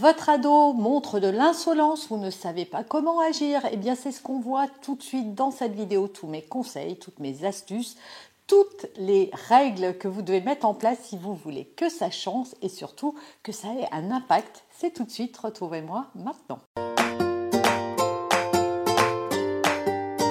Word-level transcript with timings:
Votre 0.00 0.30
ado 0.30 0.72
montre 0.72 1.20
de 1.20 1.26
l'insolence, 1.26 2.08
vous 2.08 2.16
ne 2.16 2.30
savez 2.30 2.64
pas 2.64 2.82
comment 2.82 3.20
agir, 3.20 3.60
eh 3.70 3.76
bien 3.76 3.94
c'est 3.94 4.10
ce 4.10 4.22
qu'on 4.22 4.40
voit 4.40 4.66
tout 4.80 4.94
de 4.94 5.02
suite 5.02 5.34
dans 5.34 5.50
cette 5.50 5.74
vidéo, 5.74 6.08
tous 6.08 6.26
mes 6.26 6.40
conseils, 6.40 6.96
toutes 6.96 7.18
mes 7.18 7.44
astuces, 7.44 7.98
toutes 8.46 8.86
les 8.96 9.30
règles 9.50 9.98
que 9.98 10.08
vous 10.08 10.22
devez 10.22 10.40
mettre 10.40 10.64
en 10.64 10.72
place 10.72 10.98
si 11.02 11.18
vous 11.18 11.34
voulez 11.34 11.66
que 11.76 11.90
ça 11.90 12.10
change 12.10 12.46
et 12.62 12.70
surtout 12.70 13.14
que 13.42 13.52
ça 13.52 13.68
ait 13.68 13.88
un 13.92 14.10
impact. 14.10 14.64
C'est 14.70 14.94
tout 14.94 15.04
de 15.04 15.10
suite, 15.10 15.36
retrouvez-moi 15.36 16.06
maintenant. 16.14 16.60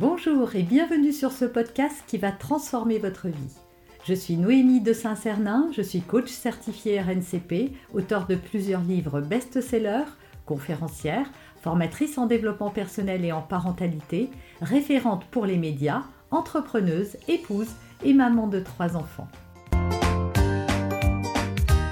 Bonjour 0.02 0.56
et 0.56 0.64
bienvenue 0.64 1.14
sur 1.14 1.32
ce 1.32 1.46
podcast 1.46 2.04
qui 2.08 2.18
va 2.18 2.32
transformer 2.32 2.98
votre 2.98 3.28
vie. 3.28 3.54
Je 4.04 4.16
suis 4.16 4.36
Noémie 4.36 4.82
de 4.82 4.94
Saint-Cernin, 4.94 5.70
je 5.72 5.84
suis 5.84 6.02
coach 6.02 6.30
certifié 6.32 7.00
RNCP, 7.00 7.72
auteur 7.94 8.26
de 8.26 8.34
plusieurs 8.34 8.82
livres 8.82 9.22
best-sellers, 9.22 10.10
conférencière, 10.48 11.30
formatrice 11.62 12.18
en 12.18 12.26
développement 12.26 12.72
personnel 12.72 13.24
et 13.24 13.32
en 13.32 13.44
parentalité, 13.44 14.32
référente 14.60 15.26
pour 15.26 15.46
les 15.46 15.58
médias, 15.58 16.02
entrepreneuse, 16.32 17.16
épouse 17.28 17.70
et 18.04 18.16
maman 18.16 18.48
de 18.48 18.60
trois 18.60 18.98
enfants. 18.98 19.28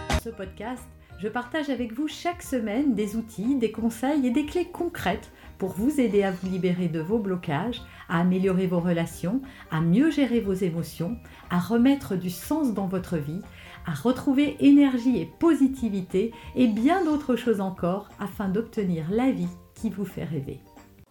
Dans 0.09 0.20
ce 0.23 0.30
podcast, 0.30 0.88
je 1.20 1.28
partage 1.28 1.70
avec 1.70 1.94
vous 1.94 2.08
chaque 2.08 2.41
semaine 2.41 2.95
des 2.95 3.17
outils, 3.17 3.53
des 3.53 3.72
conseils 3.72 4.26
et 4.26 4.31
des 4.31 4.48
clés 4.48 4.66
concrètes 4.66 5.30
pour 5.59 5.73
vous 5.73 5.99
aider 5.99 6.23
à 6.23 6.31
vous 6.31 6.49
libérer 6.49 6.88
de 6.88 7.02
vos 7.02 7.20
blocages, 7.20 7.81
à 8.08 8.22
améliorer 8.22 8.66
vos 8.66 8.80
relations, 8.80 9.41
à 9.70 9.81
mieux 9.81 10.09
gérer 10.09 10.40
vos 10.40 10.54
émotions, 10.54 11.17
à 11.52 11.59
remettre 11.59 12.16
du 12.16 12.31
sens 12.31 12.73
dans 12.73 12.88
votre 12.88 13.17
vie, 13.17 13.41
à 13.86 13.94
retrouver 13.94 14.55
énergie 14.59 15.20
et 15.20 15.30
positivité 15.40 16.31
et 16.55 16.67
bien 16.67 17.03
d'autres 17.03 17.36
choses 17.36 17.62
encore 17.62 18.09
afin 18.20 18.50
d'obtenir 18.50 19.05
la 19.12 19.31
vie 19.31 19.50
qui 19.76 19.90
vous 19.90 20.05
fait 20.05 20.23
rêver 20.23 20.59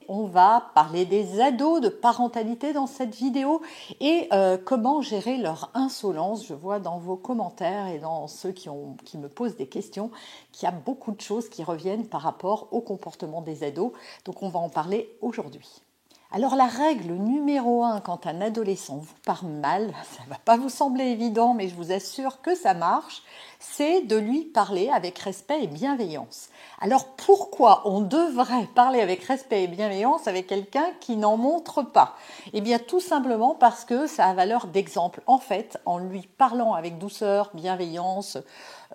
on 0.09 0.25
va 0.25 0.71
parler 0.75 1.05
des 1.05 1.41
ados, 1.41 1.81
de 1.81 1.89
parentalité 1.89 2.73
dans 2.73 2.87
cette 2.87 3.15
vidéo 3.15 3.61
et 4.01 4.29
euh, 4.33 4.57
comment 4.63 5.03
gérer 5.03 5.37
leur 5.37 5.71
insolence. 5.75 6.47
Je 6.47 6.55
vois 6.55 6.81
dans 6.81 6.99
vos 6.99 7.17
commentaires 7.17 7.87
et 7.89 7.99
dans 7.99 8.27
ceux 8.27 8.53
qui, 8.53 8.69
qui 9.05 9.19
me 9.19 9.29
posent 9.29 9.57
des 9.57 9.69
questions 9.69 10.11
qu'il 10.53 10.67
y 10.67 10.69
a 10.69 10.75
beaucoup 10.75 11.13
de 11.13 11.21
choses 11.21 11.49
qui 11.49 11.63
reviennent 11.63 12.07
par 12.07 12.23
rapport 12.23 12.69
au 12.73 12.81
comportement 12.81 13.43
des 13.43 13.65
ados. 13.65 13.93
Donc 14.25 14.43
on 14.43 14.49
va 14.49 14.59
en 14.59 14.71
parler 14.71 15.17
aujourd'hui. 15.21 15.83
Alors 16.31 16.57
la 16.57 16.67
règle 16.67 17.15
numéro 17.15 17.85
un 17.85 18.03
quand 18.03 18.27
un 18.27 18.43
adolescent 18.43 18.99
vous 18.99 19.15
parle 19.25 19.49
mal, 19.49 19.95
ça 20.17 20.23
ne 20.25 20.29
va 20.29 20.37
pas 20.45 20.59
vous 20.59 20.69
sembler 20.69 21.05
évident, 21.05 21.55
mais 21.55 21.69
je 21.69 21.75
vous 21.75 21.91
assure 21.91 22.43
que 22.43 22.55
ça 22.55 22.75
marche, 22.75 23.23
c'est 23.59 24.03
de 24.03 24.17
lui 24.17 24.45
parler 24.45 24.91
avec 24.91 25.19
respect 25.19 25.65
et 25.65 25.67
bienveillance. 25.67 26.51
Alors 26.83 27.07
pourquoi 27.17 27.81
on 27.87 28.03
devrait 28.03 28.69
parler 28.75 29.01
avec 29.01 29.25
respect 29.25 29.65
et 29.65 29.69
bienveillance 29.69 30.29
avec 30.29 30.47
quelqu'un 30.47 30.91
qui 31.01 31.17
n'en 31.17 31.39
montre 31.39 31.83
pas? 31.83 32.15
Eh 32.53 32.61
bien 32.61 32.79
tout 32.79 33.01
simplement 33.01 33.55
parce 33.55 33.87
que 33.87 34.07
ça 34.07 34.27
a 34.27 34.35
valeur 34.35 34.67
d'exemple. 34.67 35.23
En 35.27 35.39
fait, 35.39 35.79
en 35.87 35.97
lui 35.97 36.29
parlant 36.37 36.75
avec 36.75 36.99
douceur, 36.99 37.51
bienveillance, 37.55 38.37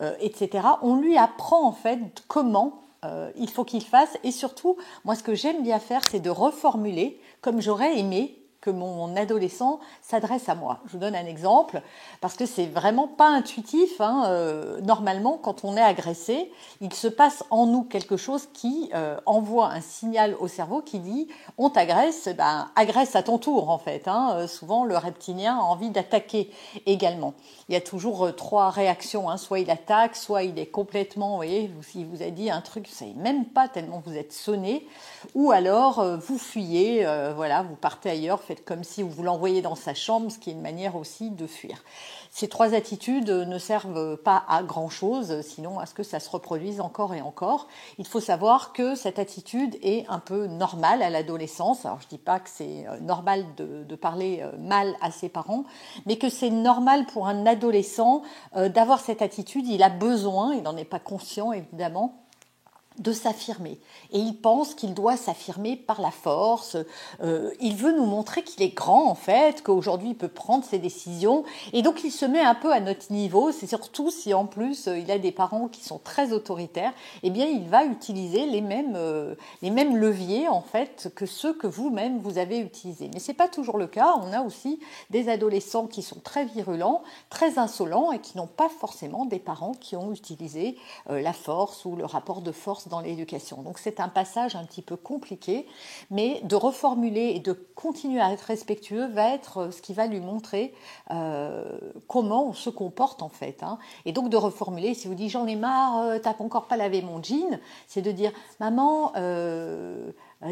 euh, 0.01 0.15
etc., 0.19 0.67
on 0.83 0.97
lui 0.97 1.17
apprend 1.17 1.65
en 1.65 1.73
fait 1.73 1.99
comment 2.27 2.82
euh, 3.05 3.31
il 3.35 3.49
faut 3.49 3.63
qu'il 3.63 3.83
fasse. 3.83 4.17
Et 4.23 4.31
surtout, 4.31 4.77
moi 5.05 5.15
ce 5.15 5.23
que 5.23 5.35
j'aime 5.35 5.63
bien 5.63 5.79
faire, 5.79 6.03
c'est 6.03 6.19
de 6.19 6.29
reformuler 6.29 7.19
comme 7.41 7.61
j'aurais 7.61 7.97
aimé 7.99 8.42
que 8.63 8.69
mon 8.69 9.17
adolescent 9.17 9.81
s'adresse 10.01 10.47
à 10.47 10.55
moi. 10.55 10.79
Je 10.85 10.93
vous 10.93 10.97
donne 10.97 11.15
un 11.15 11.25
exemple 11.25 11.81
parce 12.21 12.35
que 12.35 12.45
c'est 12.45 12.65
vraiment 12.65 13.09
pas 13.09 13.27
intuitif. 13.27 13.99
Hein, 13.99 14.23
euh, 14.27 14.79
normalement, 14.79 15.37
quand 15.37 15.65
on 15.65 15.75
est 15.75 15.81
agressé, 15.81 16.49
il 16.79 16.93
se 16.93 17.09
passe 17.09 17.43
en 17.49 17.65
nous 17.65 17.83
quelque 17.83 18.15
chose 18.15 18.47
qui 18.53 18.89
euh, 18.95 19.17
envoie 19.25 19.67
un 19.67 19.81
signal 19.81 20.37
au 20.39 20.47
cerveau 20.47 20.81
qui 20.81 20.99
dit 20.99 21.27
on 21.57 21.69
t'agresse, 21.69 22.29
ben 22.37 22.69
agresse 22.77 23.17
à 23.17 23.23
ton 23.23 23.37
tour 23.37 23.69
en 23.69 23.77
fait. 23.77 24.07
Hein. 24.07 24.29
Euh, 24.35 24.47
souvent, 24.47 24.85
le 24.85 24.95
reptilien 24.95 25.57
a 25.57 25.63
envie 25.63 25.89
d'attaquer 25.89 26.49
également. 26.85 27.33
Il 27.67 27.73
y 27.73 27.75
a 27.75 27.81
toujours 27.81 28.33
trois 28.33 28.69
réactions. 28.69 29.29
Hein. 29.29 29.35
Soit 29.35 29.59
il 29.59 29.69
attaque, 29.69 30.15
soit 30.15 30.43
il 30.43 30.57
est 30.57 30.67
complètement, 30.67 31.31
vous 31.31 31.35
voyez, 31.35 31.69
s'il 31.81 32.05
vous 32.05 32.23
a 32.23 32.29
dit 32.29 32.49
un 32.49 32.61
truc, 32.61 32.87
vous 32.87 32.95
savez 32.95 33.13
même 33.15 33.43
pas 33.43 33.67
tellement 33.67 34.01
vous 34.05 34.15
êtes 34.15 34.31
sonné, 34.31 34.87
ou 35.35 35.51
alors 35.51 36.01
vous 36.17 36.37
fuyez, 36.37 37.05
voilà, 37.35 37.63
vous 37.63 37.75
partez 37.75 38.09
ailleurs, 38.09 38.41
comme 38.61 38.83
si 38.83 39.03
vous 39.03 39.23
l'envoyez 39.23 39.61
dans 39.61 39.75
sa 39.75 39.93
chambre, 39.93 40.31
ce 40.31 40.37
qui 40.37 40.49
est 40.49 40.53
une 40.53 40.61
manière 40.61 40.95
aussi 40.95 41.29
de 41.29 41.47
fuir. 41.47 41.83
Ces 42.31 42.47
trois 42.47 42.73
attitudes 42.73 43.29
ne 43.29 43.57
servent 43.59 44.17
pas 44.17 44.43
à 44.47 44.63
grand-chose, 44.63 45.41
sinon 45.41 45.79
à 45.79 45.85
ce 45.85 45.93
que 45.93 46.01
ça 46.01 46.19
se 46.19 46.29
reproduise 46.29 46.81
encore 46.81 47.13
et 47.13 47.21
encore. 47.21 47.67
Il 47.99 48.07
faut 48.07 48.19
savoir 48.19 48.73
que 48.73 48.95
cette 48.95 49.19
attitude 49.19 49.77
est 49.83 50.07
un 50.09 50.19
peu 50.19 50.47
normale 50.47 51.03
à 51.03 51.09
l'adolescence. 51.09 51.85
Alors 51.85 52.01
je 52.01 52.07
dis 52.07 52.17
pas 52.17 52.39
que 52.39 52.49
c'est 52.49 52.87
euh, 52.87 52.99
normal 52.99 53.45
de, 53.57 53.83
de, 53.83 53.95
parler 53.95 54.39
euh, 54.41 54.51
mal 54.57 54.95
à 55.01 55.11
ses 55.11 55.29
parents, 55.29 55.63
mais 56.05 56.17
que 56.17 56.29
c'est 56.29 56.49
normal 56.49 57.05
pour 57.05 57.27
un 57.27 57.45
adolescent 57.45 58.23
euh, 58.55 58.69
d'avoir 58.69 58.99
cette 58.99 59.21
attitude. 59.21 59.67
Il 59.67 59.83
a 59.83 59.89
besoin, 59.89 60.53
il 60.55 60.63
n'en 60.63 60.75
est 60.77 60.85
pas 60.85 60.99
conscient 60.99 61.51
évidemment, 61.51 62.22
de 62.99 63.11
s'affirmer. 63.11 63.79
Et 64.11 64.19
il 64.19 64.35
pense 64.35 64.75
qu'il 64.75 64.93
doit 64.93 65.17
s'affirmer 65.17 65.75
par 65.75 66.01
la 66.01 66.11
force. 66.11 66.77
Euh, 67.21 67.51
il 67.59 67.75
veut 67.75 67.91
nous 67.91 68.05
montrer 68.05 68.43
qu'il 68.43 68.61
est 68.63 68.75
grand 68.75 69.05
en 69.09 69.15
fait, 69.15 69.63
qu'aujourd'hui 69.63 70.09
il 70.09 70.15
peut 70.15 70.27
prendre 70.27 70.63
ses 70.63 70.77
décisions. 70.77 71.43
Et 71.73 71.81
donc 71.81 72.03
il 72.03 72.11
se 72.11 72.25
met 72.25 72.41
un 72.41 72.55
peu 72.55 72.71
à 72.71 72.79
notre 72.79 73.11
niveau. 73.11 73.51
C'est 73.51 73.67
surtout 73.67 74.11
si 74.11 74.33
en 74.33 74.45
plus 74.45 74.87
euh, 74.87 74.97
il 74.97 75.09
a 75.11 75.17
des 75.17 75.31
parents 75.31 75.67
qui 75.67 75.83
sont 75.83 75.97
très 75.97 76.31
autoritaires, 76.33 76.93
eh 77.23 77.29
bien 77.29 77.47
il 77.47 77.67
va 77.67 77.85
utiliser 77.85 78.45
les 78.45 78.61
mêmes, 78.61 78.93
euh, 78.95 79.35
les 79.61 79.71
mêmes 79.71 79.97
leviers 79.97 80.47
en 80.47 80.61
fait 80.61 81.11
que 81.15 81.25
ceux 81.25 81.53
que 81.53 81.67
vous-même 81.67 82.19
vous 82.19 82.37
avez 82.37 82.59
utilisés. 82.59 83.09
Mais 83.13 83.19
c'est 83.19 83.33
pas 83.33 83.47
toujours 83.47 83.77
le 83.77 83.87
cas. 83.87 84.15
On 84.21 84.31
a 84.33 84.41
aussi 84.41 84.79
des 85.09 85.29
adolescents 85.29 85.87
qui 85.87 86.03
sont 86.03 86.19
très 86.23 86.45
virulents, 86.45 87.01
très 87.29 87.57
insolents 87.57 88.11
et 88.11 88.19
qui 88.19 88.37
n'ont 88.37 88.47
pas 88.47 88.69
forcément 88.69 89.25
des 89.25 89.39
parents 89.39 89.73
qui 89.73 89.95
ont 89.95 90.11
utilisé 90.11 90.77
la 91.09 91.33
force 91.33 91.85
ou 91.85 91.95
le 91.95 92.05
rapport 92.05 92.41
de 92.41 92.51
force 92.51 92.82
dans 92.87 93.01
l'éducation. 93.01 93.61
Donc 93.61 93.79
c'est 93.79 93.99
un 93.99 94.09
passage 94.09 94.55
un 94.55 94.63
petit 94.65 94.81
peu 94.81 94.95
compliqué, 94.95 95.67
mais 96.09 96.41
de 96.43 96.55
reformuler 96.55 97.33
et 97.35 97.39
de 97.39 97.53
continuer 97.53 98.21
à 98.21 98.31
être 98.31 98.41
respectueux 98.41 99.07
va 99.07 99.33
être 99.33 99.57
euh, 99.57 99.71
ce 99.71 99.81
qui 99.81 99.93
va 99.93 100.07
lui 100.07 100.19
montrer 100.19 100.73
euh, 101.11 101.63
comment 102.07 102.47
on 102.47 102.53
se 102.53 102.69
comporte 102.69 103.21
en 103.21 103.29
fait. 103.29 103.63
Hein. 103.63 103.77
Et 104.05 104.11
donc 104.11 104.29
de 104.29 104.37
reformuler, 104.37 104.93
si 104.93 105.07
vous 105.07 105.15
dites 105.15 105.29
j'en 105.29 105.47
ai 105.47 105.55
marre, 105.55 105.99
euh, 106.03 106.19
t'as 106.19 106.35
encore 106.39 106.67
pas 106.67 106.77
lavé 106.77 107.01
mon 107.01 107.21
jean, 107.21 107.59
c'est 107.87 108.01
de 108.01 108.11
dire 108.11 108.31
maman, 108.59 109.13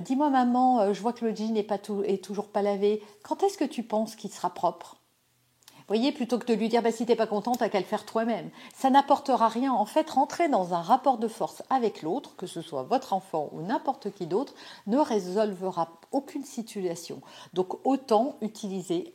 dis-moi 0.01 0.29
maman, 0.29 0.93
je 0.93 1.01
vois 1.01 1.13
que 1.13 1.25
le 1.25 1.35
jean 1.35 1.53
n'est 1.53 2.17
toujours 2.17 2.47
pas 2.47 2.61
lavé. 2.61 3.03
Quand 3.23 3.43
est-ce 3.43 3.57
que 3.57 3.65
tu 3.65 3.83
penses 3.83 4.15
qu'il 4.15 4.31
sera 4.31 4.49
propre? 4.49 5.00
Voyez, 5.87 6.11
plutôt 6.11 6.39
que 6.39 6.45
de 6.45 6.53
lui 6.53 6.69
dire 6.69 6.81
bah, 6.81 6.91
si 6.91 7.05
t'es 7.05 7.15
pas 7.15 7.27
content, 7.27 7.55
t'as 7.55 7.69
qu'à 7.69 7.79
le 7.79 7.85
faire 7.85 8.05
toi-même. 8.05 8.49
Ça 8.73 8.89
n'apportera 8.89 9.47
rien. 9.47 9.73
En 9.73 9.85
fait, 9.85 10.09
rentrer 10.09 10.49
dans 10.49 10.73
un 10.73 10.81
rapport 10.81 11.17
de 11.17 11.27
force 11.27 11.63
avec 11.69 12.01
l'autre, 12.01 12.35
que 12.35 12.47
ce 12.47 12.61
soit 12.61 12.83
votre 12.83 13.13
enfant 13.13 13.49
ou 13.51 13.61
n'importe 13.61 14.11
qui 14.11 14.27
d'autre, 14.27 14.53
ne 14.87 14.97
résolvera 14.97 15.89
aucune 16.11 16.43
situation. 16.43 17.21
Donc 17.53 17.85
autant 17.85 18.35
utiliser 18.41 19.13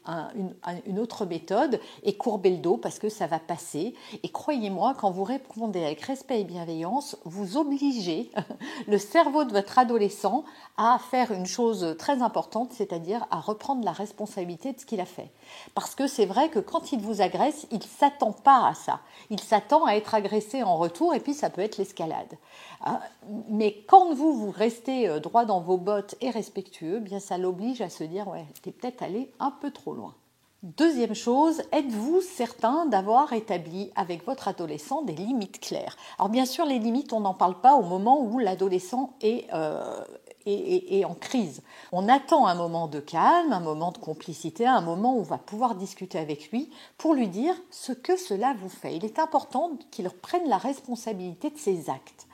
une, 0.86 0.98
autre 0.98 1.26
méthode 1.26 1.80
et 2.02 2.16
courber 2.16 2.50
le 2.50 2.58
dos 2.58 2.76
parce 2.76 2.98
que 2.98 3.08
ça 3.08 3.26
va 3.26 3.38
passer. 3.38 3.94
Et 4.22 4.28
croyez-moi, 4.28 4.94
quand 4.98 5.10
vous 5.10 5.24
répondez 5.24 5.84
avec 5.84 6.00
respect 6.02 6.40
et 6.40 6.44
bienveillance, 6.44 7.16
vous 7.24 7.56
obligez 7.56 8.30
le 8.88 8.98
cerveau 8.98 9.44
de 9.44 9.52
votre 9.52 9.78
adolescent 9.78 10.44
à 10.76 10.98
faire 11.10 11.32
une 11.32 11.46
chose 11.46 11.96
très 11.98 12.22
importante, 12.22 12.72
c'est-à-dire 12.72 13.26
à 13.30 13.40
reprendre 13.40 13.84
la 13.84 13.92
responsabilité 13.92 14.72
de 14.72 14.80
ce 14.80 14.86
qu'il 14.86 15.00
a 15.00 15.06
fait. 15.06 15.30
Parce 15.74 15.94
que 15.94 16.06
c'est 16.06 16.26
vrai 16.26 16.48
que 16.48 16.58
quand 16.58 16.92
il 16.92 17.00
vous 17.00 17.20
agresse, 17.20 17.66
il 17.70 17.82
s'attend 17.82 18.32
pas 18.32 18.68
à 18.68 18.74
ça. 18.74 19.00
Il 19.30 19.40
s'attend 19.40 19.84
à 19.84 19.92
être 19.92 20.14
agressé 20.14 20.62
en 20.62 20.76
retour 20.76 21.14
et 21.14 21.20
puis 21.20 21.34
ça 21.34 21.50
peut 21.50 21.62
être 21.62 21.78
l'escalade. 21.78 22.36
Ah, 22.82 23.00
mais 23.48 23.84
quand 23.88 24.14
vous, 24.14 24.32
vous 24.34 24.50
restez 24.50 25.08
euh, 25.08 25.20
droit 25.20 25.44
dans 25.44 25.61
vos 25.61 25.76
bottes 25.76 26.14
et 26.20 26.31
respectueux, 26.31 26.99
bien 26.99 27.20
ça 27.20 27.38
l'oblige 27.38 27.81
à 27.81 27.88
se 27.88 28.05
dire 28.05 28.28
ouais, 28.28 28.44
t'es 28.62 28.73
peut-être 28.73 29.02
allé 29.02 29.31
un 29.40 29.50
peu 29.50 29.70
trop 29.70 29.94
loin. 29.94 30.14
Deuxième 30.62 31.14
chose, 31.14 31.62
êtes-vous 31.70 32.20
certain 32.23 32.87
d'avoir 32.87 33.32
établi 33.32 33.93
avec 33.94 34.25
votre 34.26 34.49
adolescent 34.49 35.02
des 35.02 35.14
limites 35.14 35.61
claires? 35.61 35.96
Alors 36.19 36.28
bien 36.28 36.46
sûr, 36.46 36.64
les 36.64 36.78
limites, 36.78 37.12
on 37.12 37.20
n'en 37.20 37.34
parle 37.34 37.61
pas 37.61 37.75
au 37.75 37.82
moment 37.82 38.20
où 38.20 38.38
l'adolescent 38.38 39.12
est, 39.20 39.46
euh, 39.52 40.00
et, 40.46 41.05
en 41.05 41.14
crise. 41.14 41.62
On 41.93 42.08
attend 42.08 42.46
un 42.46 42.55
moment 42.55 42.87
de 42.87 43.00
calme, 43.00 43.52
un 43.52 43.61
moment 43.61 43.93
de 43.93 43.99
complicité, 43.99 44.67
un 44.67 44.81
moment 44.81 45.14
où 45.14 45.20
on 45.20 45.23
va 45.23 45.38
pouvoir 45.38 45.75
discuter 45.75 46.19
avec 46.19 46.50
lui 46.50 46.70
pour 46.99 47.14
lui 47.14 47.28
dire 47.28 47.55
ce 47.70 47.93
que 47.93 48.17
cela 48.17 48.55
vous 48.61 48.69
fait. 48.69 48.96
Il 48.96 49.05
est 49.05 49.19
important 49.19 49.73
qu'il 49.90 50.08
prenne 50.08 50.49
la 50.49 50.58
responsabilité 50.58 51.50
de 51.50 51.58
ses 51.58 51.90
actes. 51.90 52.25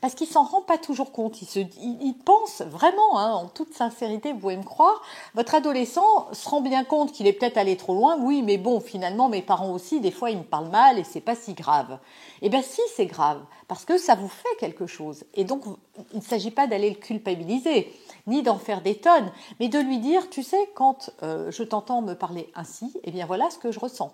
Parce 0.00 0.14
qu'il 0.14 0.26
s'en 0.26 0.44
rend 0.44 0.62
pas 0.62 0.78
toujours 0.78 1.12
compte. 1.12 1.42
Il, 1.42 1.46
se, 1.46 1.60
il, 1.60 2.14
pense 2.24 2.62
vraiment, 2.62 3.18
hein, 3.18 3.32
en 3.32 3.46
toute 3.46 3.74
sincérité, 3.74 4.32
vous 4.32 4.38
pouvez 4.38 4.56
me 4.56 4.62
croire, 4.62 5.02
votre 5.34 5.54
adolescent 5.54 6.28
se 6.32 6.48
rend 6.48 6.60
bien 6.60 6.84
compte 6.84 7.12
qu'il 7.12 7.26
est 7.26 7.32
peut-être 7.32 7.56
allé 7.56 7.76
trop 7.76 7.94
loin. 7.94 8.16
Oui, 8.20 8.42
mais 8.42 8.58
bon, 8.58 8.80
finalement, 8.80 9.28
mes 9.28 9.42
parents 9.42 9.72
aussi, 9.72 10.00
des 10.00 10.10
fois, 10.10 10.30
ils 10.30 10.38
me 10.38 10.44
parlent 10.44 10.70
mal 10.70 10.98
et 10.98 11.04
c'est 11.04 11.20
pas 11.20 11.34
si 11.34 11.54
grave. 11.54 11.98
Eh 12.42 12.48
bien, 12.48 12.62
si, 12.62 12.80
c'est 12.94 13.06
grave, 13.06 13.40
parce 13.66 13.84
que 13.84 13.98
ça 13.98 14.14
vous 14.14 14.28
fait 14.28 14.56
quelque 14.58 14.86
chose. 14.86 15.24
Et 15.34 15.44
donc, 15.44 15.64
il 16.12 16.18
ne 16.18 16.22
s'agit 16.22 16.50
pas 16.50 16.66
d'aller 16.66 16.90
le 16.90 16.96
culpabiliser, 16.96 17.92
ni 18.26 18.42
d'en 18.42 18.58
faire 18.58 18.82
des 18.82 18.96
tonnes, 18.96 19.30
mais 19.60 19.68
de 19.68 19.78
lui 19.78 19.98
dire, 19.98 20.30
tu 20.30 20.42
sais, 20.42 20.70
quand 20.74 21.10
euh, 21.22 21.50
je 21.50 21.62
t'entends 21.62 22.02
me 22.02 22.14
parler 22.14 22.50
ainsi, 22.54 22.92
eh 23.04 23.10
bien, 23.10 23.26
voilà 23.26 23.50
ce 23.50 23.58
que 23.58 23.72
je 23.72 23.80
ressens. 23.80 24.12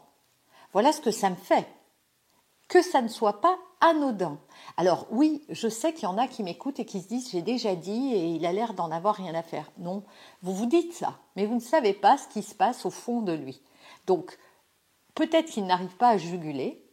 Voilà 0.73 0.93
ce 0.93 1.01
que 1.01 1.11
ça 1.11 1.31
me 1.31 1.37
fait. 1.37 1.67
Que 2.69 2.83
ça 2.83 3.03
ne 3.03 3.09
soit 3.09 3.41
pas 3.41 3.57
anodin. 3.85 4.39
Alors 4.77 5.07
oui, 5.11 5.45
je 5.51 5.69
sais 5.69 5.93
qu'il 5.93 6.05
y 6.05 6.07
en 6.07 6.19
a 6.19 6.27
qui 6.27 6.43
m'écoutent 6.43 6.81
et 6.81 6.87
qui 6.87 7.01
se 7.01 7.09
disent 7.09 7.31
j'ai 7.31 7.43
déjà 7.43 7.75
dit 7.75 8.15
et 8.15 8.27
il 8.29 8.47
a 8.47 8.53
l'air 8.53 8.75
d'en 8.75 8.91
avoir 8.91 9.15
rien 9.15 9.35
à 9.35 9.43
faire. 9.43 9.71
Non, 9.79 10.05
vous 10.43 10.55
vous 10.55 10.67
dites 10.67 10.95
ça, 10.95 11.19
mais 11.37 11.47
vous 11.47 11.55
ne 11.55 11.61
savez 11.61 11.93
pas 11.93 12.17
ce 12.17 12.29
qui 12.29 12.43
se 12.43 12.55
passe 12.55 12.87
au 12.87 12.91
fond 12.91 13.21
de 13.21 13.33
lui. 13.33 13.61
Donc 14.07 14.39
peut-être 15.15 15.51
qu'il 15.51 15.67
n'arrive 15.67 15.97
pas 15.97 16.09
à 16.09 16.19
juguler, 16.19 16.85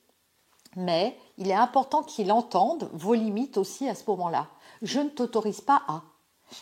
mais 0.76 1.18
il 1.38 1.50
est 1.50 1.54
important 1.54 2.04
qu'il 2.04 2.32
entende 2.32 2.90
vos 2.94 3.14
limites 3.14 3.58
aussi 3.58 3.88
à 3.88 3.96
ce 3.96 4.04
moment-là. 4.10 4.48
Je 4.82 5.00
ne 5.00 5.10
t'autorise 5.10 5.62
pas 5.62 5.82
à. 5.88 6.04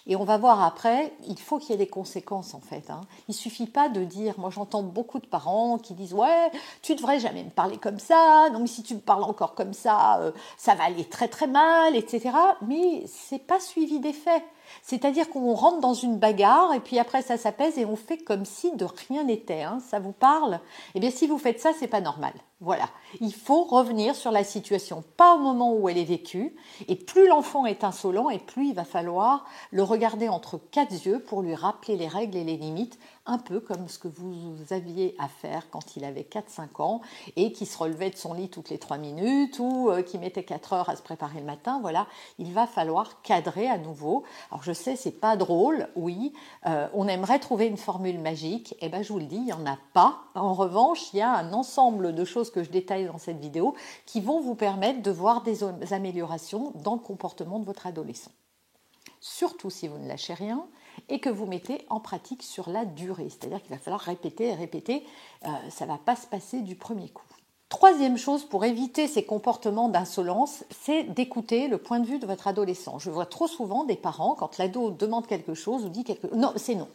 Et 0.08 0.16
on 0.16 0.24
va 0.24 0.38
voir 0.38 0.64
après, 0.64 1.14
il 1.28 1.40
faut 1.40 1.58
qu'il 1.58 1.72
y 1.72 1.74
ait 1.74 1.78
des 1.78 1.88
conséquences 1.88 2.54
en 2.54 2.60
fait. 2.60 2.90
Hein. 2.90 3.02
Il 3.28 3.34
suffit 3.34 3.68
pas 3.68 3.90
de 3.90 4.04
dire, 4.04 4.36
moi 4.38 4.50
j'entends 4.50 4.84
beaucoup 4.84 5.20
de 5.20 5.28
parents 5.28 5.78
qui 5.78 5.94
disent 5.94 6.14
ouais, 6.14 6.52
tu 6.82 6.96
devrais 6.96 7.20
jamais 7.20 7.44
me 7.44 7.50
parler 7.50 7.78
comme 7.78 8.00
ça, 8.00 8.50
non 8.52 8.60
mais 8.60 8.68
si 8.68 8.84
tu 8.84 8.96
me 8.96 9.00
parles 9.00 9.24
encore 9.24 9.56
comme 9.56 9.74
ça, 9.74 10.20
euh, 10.20 10.32
ça 10.58 10.76
va 10.76 10.86
aller 10.86 11.06
très 11.06 11.28
très 11.28 11.48
mal, 11.48 11.96
etc. 11.96 12.32
Mais 12.62 13.04
c'est 13.08 13.40
pas 13.40 13.60
suivi 13.60 14.00
des 14.00 14.14
faits. 14.14 14.44
C'est-à-dire 14.84 15.30
qu'on 15.30 15.54
rentre 15.54 15.80
dans 15.80 15.94
une 15.94 16.18
bagarre 16.18 16.74
et 16.74 16.80
puis 16.80 17.00
après 17.00 17.22
ça 17.22 17.38
s'apaise 17.38 17.78
et 17.78 17.86
on 17.86 17.96
fait 17.96 18.18
comme 18.18 18.46
si 18.46 18.76
de 18.76 18.86
rien 19.08 19.24
n'était. 19.24 19.64
Hein. 19.64 19.80
Ça 19.90 20.00
vous 20.00 20.12
parle? 20.12 20.60
Eh 20.96 21.00
bien 21.00 21.12
si 21.12 21.28
vous 21.28 21.38
faites 21.38 21.60
ça, 21.60 21.72
c'est 21.78 21.88
pas 21.88 22.02
normal. 22.02 22.34
Voilà, 22.62 22.90
il 23.22 23.34
faut 23.34 23.64
revenir 23.64 24.16
sur 24.16 24.32
la 24.32 24.44
situation, 24.44 25.02
pas 25.16 25.36
au 25.36 25.40
moment 25.40 25.74
où 25.74 25.88
elle 25.88 25.98
est 25.98 26.04
vécue, 26.04 26.58
et 26.90 26.96
plus 26.96 27.26
l'enfant 27.26 27.66
est 27.66 27.86
insolent, 27.86 28.30
et 28.30 28.38
plus 28.38 28.68
il 28.68 28.76
va 28.76 28.84
falloir 28.84 29.46
le 29.72 29.82
regarder 29.82 30.28
entre 30.28 30.58
quatre 30.58 30.92
yeux 30.92 31.20
pour 31.20 31.42
lui 31.42 31.56
rappeler 31.56 31.96
les 31.96 32.10
règles 32.10 32.36
et 32.36 32.44
les 32.44 32.58
limites 32.58 33.00
un 33.30 33.38
peu 33.38 33.60
comme 33.60 33.88
ce 33.88 34.00
que 34.00 34.08
vous 34.08 34.56
aviez 34.72 35.16
à 35.20 35.28
faire 35.28 35.70
quand 35.70 35.96
il 35.96 36.04
avait 36.04 36.24
4-5 36.30 36.82
ans 36.82 37.02
et 37.36 37.52
qui 37.52 37.68
se 37.68 37.78
relevait 37.78 38.10
de 38.10 38.16
son 38.16 38.34
lit 38.34 38.50
toutes 38.50 38.72
les 38.72 38.80
3 38.80 38.98
minutes 38.98 39.60
ou 39.60 39.90
euh, 39.90 40.02
qui 40.02 40.18
mettait 40.18 40.44
4 40.44 40.74
heures 40.74 40.90
à 40.90 40.96
se 40.96 41.04
préparer 41.04 41.40
le 41.40 41.46
matin. 41.46 41.80
Voilà, 41.82 42.08
il 42.40 42.52
va 42.52 42.66
falloir 42.66 43.22
cadrer 43.22 43.70
à 43.70 43.78
nouveau. 43.78 44.24
Alors 44.50 44.64
je 44.64 44.74
sais, 44.74 44.96
c'est 44.96 45.12
pas 45.12 45.38
drôle, 45.38 45.88
oui, 45.96 46.34
euh, 46.66 46.88
on 46.94 47.08
aimerait 47.08 47.38
trouver 47.40 47.68
une 47.68 47.78
formule 47.78 48.20
magique. 48.20 48.74
et 48.74 48.88
eh 48.88 48.90
ben 48.90 49.04
je 49.04 49.14
vous 49.14 49.20
le 49.20 49.26
dis, 49.26 49.36
il 49.36 49.46
n'y 49.46 49.54
en 49.54 49.66
a 49.68 49.78
pas. 49.94 50.24
En 50.34 50.54
revanche, 50.54 51.14
il 51.14 51.18
y 51.18 51.22
a 51.22 51.32
un 51.32 51.54
ensemble 51.54 52.16
de 52.16 52.26
choses 52.26 52.50
que 52.50 52.64
je 52.64 52.72
détaille 52.72 53.06
dans 53.06 53.20
cette 53.20 53.40
vidéo 53.40 53.76
qui 54.08 54.22
vont 54.22 54.42
vous 54.42 54.56
permettre 54.56 55.04
de 55.04 55.12
voir 55.12 55.44
des 55.44 55.94
améliorations 55.94 56.72
dans 56.84 56.96
le 56.96 57.00
comportement 57.00 57.60
de 57.60 57.66
votre 57.66 57.86
adolescent. 57.86 58.32
Surtout 59.20 59.70
si 59.70 59.88
vous 59.88 59.98
ne 59.98 60.08
lâchez 60.08 60.34
rien, 60.34 60.66
et 61.08 61.20
que 61.20 61.30
vous 61.30 61.46
mettez 61.46 61.86
en 61.90 62.00
pratique 62.00 62.44
sur 62.44 62.70
la 62.70 62.86
durée. 62.86 63.30
C'est-à-dire 63.30 63.62
qu'il 63.62 63.72
va 63.72 63.78
falloir 63.78 64.02
répéter 64.02 64.48
et 64.48 64.54
répéter, 64.54 65.06
euh, 65.46 65.50
ça 65.70 65.86
ne 65.86 65.92
va 65.92 65.98
pas 65.98 66.16
se 66.16 66.28
passer 66.28 66.62
du 66.62 66.76
premier 66.76 67.10
coup. 67.10 67.24
Troisième 67.70 68.18
chose 68.18 68.46
pour 68.46 68.66
éviter 68.66 69.08
ces 69.08 69.24
comportements 69.24 69.90
d'insolence, 69.90 70.64
c'est 70.72 71.04
d'écouter 71.04 71.68
le 71.68 71.78
point 71.78 72.00
de 72.00 72.08
vue 72.08 72.18
de 72.18 72.26
votre 72.26 72.48
adolescent. 72.48 72.98
Je 72.98 73.12
vois 73.12 73.28
trop 73.28 73.48
souvent 73.48 73.84
des 73.84 73.96
parents, 73.96 74.34
quand 74.34 74.58
l'ado 74.58 74.90
demande 74.90 75.28
quelque 75.28 75.54
chose 75.54 75.86
ou 75.86 75.90
dit 75.90 76.04
quelque 76.04 76.28
chose, 76.28 76.38
non, 76.38 76.54
c'est 76.56 76.76
non 76.76 76.88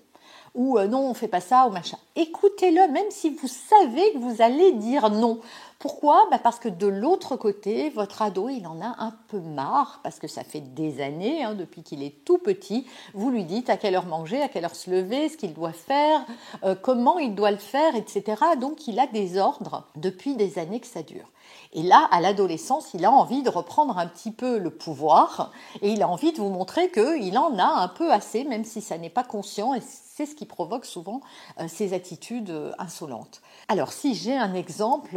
ou 0.54 0.78
euh, 0.78 0.86
non, 0.86 1.10
on 1.10 1.14
fait 1.14 1.28
pas 1.28 1.40
ça 1.40 1.66
ou 1.66 1.70
machin. 1.70 1.98
Écoutez-le, 2.16 2.90
même 2.92 3.10
si 3.10 3.30
vous 3.30 3.48
savez 3.48 4.12
que 4.12 4.18
vous 4.18 4.40
allez 4.40 4.72
dire 4.72 5.10
non. 5.10 5.40
Pourquoi? 5.84 6.26
Bah 6.30 6.38
Parce 6.42 6.58
que 6.58 6.70
de 6.70 6.86
l'autre 6.86 7.36
côté, 7.36 7.90
votre 7.90 8.22
ado, 8.22 8.48
il 8.48 8.66
en 8.66 8.80
a 8.80 8.94
un 9.00 9.12
peu 9.28 9.38
marre, 9.38 10.00
parce 10.02 10.18
que 10.18 10.26
ça 10.26 10.42
fait 10.42 10.62
des 10.62 11.02
années, 11.02 11.44
hein, 11.44 11.52
depuis 11.52 11.82
qu'il 11.82 12.02
est 12.02 12.24
tout 12.24 12.38
petit, 12.38 12.86
vous 13.12 13.28
lui 13.28 13.44
dites 13.44 13.68
à 13.68 13.76
quelle 13.76 13.94
heure 13.94 14.06
manger, 14.06 14.40
à 14.40 14.48
quelle 14.48 14.64
heure 14.64 14.74
se 14.74 14.90
lever, 14.90 15.28
ce 15.28 15.36
qu'il 15.36 15.52
doit 15.52 15.74
faire, 15.74 16.24
euh, 16.62 16.74
comment 16.74 17.18
il 17.18 17.34
doit 17.34 17.50
le 17.50 17.58
faire, 17.58 17.96
etc. 17.96 18.42
Donc 18.58 18.88
il 18.88 18.98
a 18.98 19.06
des 19.06 19.36
ordres 19.36 19.84
depuis 19.94 20.36
des 20.36 20.58
années 20.58 20.80
que 20.80 20.86
ça 20.86 21.02
dure. 21.02 21.30
Et 21.74 21.82
là, 21.82 22.08
à 22.10 22.22
l'adolescence, 22.22 22.94
il 22.94 23.04
a 23.04 23.10
envie 23.10 23.42
de 23.42 23.50
reprendre 23.50 23.98
un 23.98 24.06
petit 24.06 24.30
peu 24.30 24.58
le 24.58 24.70
pouvoir 24.70 25.52
et 25.82 25.90
il 25.90 26.02
a 26.02 26.08
envie 26.08 26.32
de 26.32 26.38
vous 26.38 26.48
montrer 26.48 26.90
qu'il 26.90 27.36
en 27.36 27.58
a 27.58 27.66
un 27.66 27.88
peu 27.88 28.12
assez, 28.12 28.44
même 28.44 28.64
si 28.64 28.80
ça 28.80 28.96
n'est 28.96 29.10
pas 29.10 29.24
conscient 29.24 29.74
et 29.74 29.80
c'est 29.80 30.26
ce 30.26 30.36
qui 30.36 30.46
provoque 30.46 30.84
souvent 30.84 31.20
euh, 31.58 31.66
ces 31.66 31.92
attitudes 31.92 32.50
euh, 32.50 32.72
insolentes. 32.78 33.42
Alors 33.68 33.92
si 33.92 34.14
j'ai 34.14 34.36
un 34.36 34.54
exemple, 34.54 35.16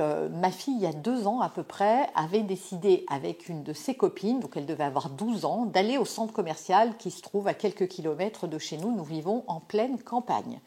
fille 0.57 0.75
il 0.75 0.81
y 0.81 0.88
a 0.88 0.94
deux 0.94 1.27
ans 1.27 1.42
à 1.42 1.50
peu 1.50 1.63
près 1.63 2.09
avait 2.15 2.44
décidé 2.44 3.06
avec 3.07 3.48
une 3.48 3.63
de 3.63 3.74
ses 3.74 3.95
copines, 3.95 4.39
donc 4.39 4.57
elle 4.57 4.65
devait 4.65 4.83
avoir 4.83 5.09
12 5.09 5.45
ans, 5.45 5.65
d'aller 5.65 5.98
au 5.98 6.06
centre 6.06 6.33
commercial 6.33 6.98
qui 6.98 7.12
se 7.12 7.21
trouve 7.21 7.48
à 7.48 7.54
quelques 7.54 7.88
kilomètres 7.88 8.48
de 8.48 8.57
chez 8.57 8.77
nous. 8.77 8.92
Nous 8.92 9.04
vivons 9.04 9.44
en 9.48 9.59
pleine 9.59 10.01
campagne. 10.01 10.59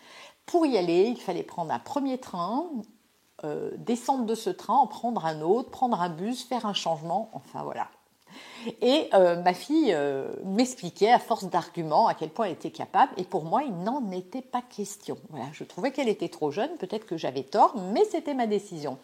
Pour 0.47 0.67
y 0.67 0.79
aller, 0.79 1.09
il 1.09 1.21
fallait 1.21 1.43
prendre 1.43 1.73
un 1.73 1.79
premier 1.79 2.19
train, 2.19 2.67
descendre 3.77 4.25
de 4.27 4.35
ce 4.35 4.51
train, 4.51 4.75
en 4.75 4.87
prendre 4.87 5.27
un 5.27 5.41
autre, 5.41 5.71
prendre 5.71 6.01
un 6.01 6.11
bus, 6.11 6.45
faire 6.45 6.67
un 6.67 6.75
changement, 6.75 7.31
enfin 7.33 7.63
voilà. 7.63 7.89
Et 8.83 9.09
euh, 9.15 9.41
ma 9.43 9.55
fille 9.55 9.93
euh, 9.95 10.29
m'expliquait 10.45 11.11
à 11.11 11.19
force 11.19 11.45
d'arguments 11.45 12.07
à 12.07 12.15
quel 12.15 12.31
point 12.31 12.47
elle 12.47 12.53
était 12.53 12.71
capable. 12.71 13.13
Et 13.17 13.25
pour 13.25 13.45
moi, 13.45 13.63
il 13.63 13.75
n'en 13.83 14.11
était 14.11 14.43
pas 14.43 14.63
question. 14.63 15.17
Voilà, 15.31 15.47
je 15.53 15.65
trouvais 15.65 15.93
qu'elle 15.93 16.09
était 16.09 16.29
trop 16.29 16.51
jeune. 16.51 16.71
Peut-être 16.77 17.07
que 17.07 17.17
j'avais 17.17 17.43
tort, 17.43 17.75
mais 17.93 18.05
c'était 18.05 18.35
ma 18.35 18.47
décision. 18.47 18.99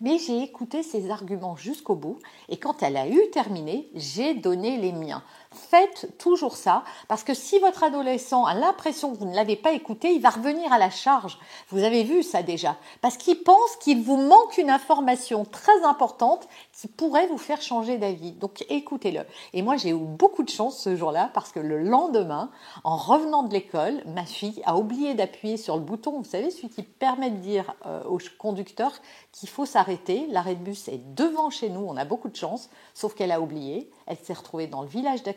Mais 0.00 0.18
j'ai 0.18 0.42
écouté 0.42 0.82
ses 0.82 1.10
arguments 1.10 1.56
jusqu'au 1.56 1.94
bout. 1.94 2.18
Et 2.48 2.56
quand 2.56 2.82
elle 2.82 2.96
a 2.96 3.08
eu 3.08 3.30
terminé, 3.30 3.88
j'ai 3.94 4.34
donné 4.34 4.78
les 4.78 4.92
miens. 4.92 5.22
Faites 5.52 6.16
toujours 6.18 6.56
ça, 6.56 6.84
parce 7.08 7.24
que 7.24 7.34
si 7.34 7.58
votre 7.58 7.82
adolescent 7.82 8.44
a 8.44 8.54
l'impression 8.54 9.12
que 9.12 9.18
vous 9.18 9.26
ne 9.26 9.34
l'avez 9.34 9.56
pas 9.56 9.72
écouté, 9.72 10.12
il 10.12 10.20
va 10.20 10.30
revenir 10.30 10.72
à 10.72 10.78
la 10.78 10.90
charge. 10.90 11.38
Vous 11.70 11.82
avez 11.82 12.02
vu 12.02 12.22
ça 12.22 12.42
déjà, 12.42 12.76
parce 13.00 13.16
qu'il 13.16 13.42
pense 13.42 13.76
qu'il 13.80 14.02
vous 14.02 14.16
manque 14.16 14.58
une 14.58 14.70
information 14.70 15.44
très 15.44 15.84
importante 15.84 16.48
qui 16.72 16.88
pourrait 16.88 17.26
vous 17.26 17.38
faire 17.38 17.62
changer 17.62 17.98
d'avis. 17.98 18.32
Donc 18.32 18.64
écoutez-le. 18.68 19.20
Et 19.52 19.62
moi 19.62 19.76
j'ai 19.76 19.90
eu 19.90 19.94
beaucoup 19.94 20.42
de 20.42 20.50
chance 20.50 20.78
ce 20.78 20.96
jour-là, 20.96 21.30
parce 21.34 21.52
que 21.52 21.60
le 21.60 21.82
lendemain, 21.82 22.50
en 22.84 22.96
revenant 22.96 23.42
de 23.42 23.52
l'école, 23.52 24.02
ma 24.06 24.24
fille 24.24 24.62
a 24.64 24.76
oublié 24.76 25.14
d'appuyer 25.14 25.56
sur 25.56 25.76
le 25.76 25.82
bouton, 25.82 26.18
vous 26.18 26.24
savez, 26.24 26.50
celui 26.50 26.68
qui 26.68 26.82
permet 26.82 27.30
de 27.30 27.36
dire 27.36 27.74
euh, 27.86 28.02
au 28.04 28.18
conducteur 28.38 28.92
qu'il 29.32 29.48
faut 29.48 29.66
s'arrêter. 29.66 30.26
L'arrêt 30.28 30.54
de 30.54 30.62
bus 30.62 30.88
est 30.88 31.00
devant 31.14 31.50
chez 31.50 31.68
nous, 31.68 31.84
on 31.86 31.96
a 31.96 32.04
beaucoup 32.04 32.28
de 32.28 32.36
chance, 32.36 32.70
sauf 32.94 33.14
qu'elle 33.14 33.32
a 33.32 33.40
oublié. 33.40 33.90
Elle 34.06 34.18
s'est 34.18 34.32
retrouvée 34.32 34.66
dans 34.66 34.82
le 34.82 34.88
village 34.88 35.22
d'à 35.22 35.32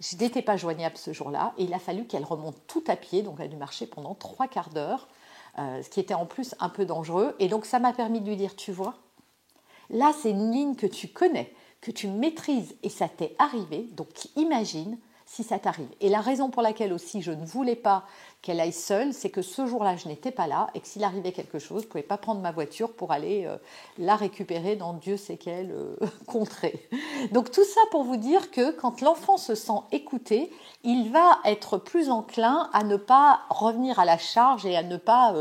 Je 0.00 0.16
n'étais 0.16 0.42
pas 0.42 0.56
joignable 0.56 0.96
ce 0.96 1.12
jour-là 1.12 1.54
et 1.58 1.64
il 1.64 1.74
a 1.74 1.78
fallu 1.78 2.06
qu'elle 2.06 2.24
remonte 2.24 2.56
tout 2.66 2.84
à 2.86 2.96
pied, 2.96 3.22
donc 3.22 3.36
elle 3.38 3.46
a 3.46 3.48
dû 3.48 3.56
marcher 3.56 3.86
pendant 3.86 4.14
trois 4.14 4.46
quarts 4.46 4.70
d'heure, 4.70 5.08
euh, 5.58 5.82
ce 5.82 5.88
qui 5.88 6.00
était 6.00 6.14
en 6.14 6.26
plus 6.26 6.54
un 6.60 6.68
peu 6.68 6.84
dangereux. 6.84 7.34
Et 7.38 7.48
donc 7.48 7.66
ça 7.66 7.78
m'a 7.78 7.92
permis 7.92 8.20
de 8.20 8.28
lui 8.28 8.36
dire, 8.36 8.54
tu 8.54 8.70
vois, 8.70 8.96
là 9.90 10.12
c'est 10.20 10.30
une 10.30 10.52
ligne 10.52 10.76
que 10.76 10.86
tu 10.86 11.08
connais, 11.08 11.52
que 11.80 11.90
tu 11.90 12.06
maîtrises 12.08 12.76
et 12.82 12.88
ça 12.88 13.08
t'est 13.08 13.34
arrivé, 13.38 13.88
donc 13.92 14.08
imagine 14.36 14.98
si 15.26 15.42
ça 15.42 15.58
t'arrive. 15.58 15.90
Et 16.00 16.08
la 16.08 16.20
raison 16.20 16.48
pour 16.48 16.62
laquelle 16.62 16.92
aussi 16.92 17.20
je 17.20 17.32
ne 17.32 17.44
voulais 17.44 17.76
pas 17.76 18.06
qu'elle 18.42 18.60
aille 18.60 18.72
seule, 18.72 19.12
c'est 19.12 19.30
que 19.30 19.42
ce 19.42 19.66
jour-là, 19.66 19.96
je 19.96 20.08
n'étais 20.08 20.30
pas 20.30 20.46
là 20.46 20.68
et 20.74 20.80
que 20.80 20.86
s'il 20.86 21.02
arrivait 21.02 21.32
quelque 21.32 21.58
chose, 21.58 21.82
je 21.82 21.86
ne 21.86 21.90
pouvais 21.90 22.02
pas 22.02 22.18
prendre 22.18 22.40
ma 22.40 22.52
voiture 22.52 22.92
pour 22.92 23.10
aller 23.10 23.44
euh, 23.46 23.56
la 23.98 24.16
récupérer 24.16 24.76
dans 24.76 24.94
Dieu 24.94 25.16
sait 25.16 25.36
quelle 25.36 25.72
euh, 25.72 25.96
contrée. 26.26 26.88
Donc 27.32 27.50
tout 27.50 27.64
ça 27.64 27.80
pour 27.90 28.04
vous 28.04 28.16
dire 28.16 28.50
que 28.50 28.70
quand 28.70 29.00
l'enfant 29.00 29.36
se 29.36 29.54
sent 29.54 29.80
écouté, 29.90 30.52
il 30.84 31.10
va 31.10 31.40
être 31.44 31.78
plus 31.78 32.10
enclin 32.10 32.70
à 32.72 32.84
ne 32.84 32.96
pas 32.96 33.40
revenir 33.50 33.98
à 33.98 34.04
la 34.04 34.18
charge 34.18 34.64
et 34.66 34.76
à 34.76 34.82
ne 34.82 34.96
pas 34.96 35.34